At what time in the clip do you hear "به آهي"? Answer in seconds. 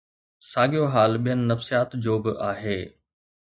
2.23-2.79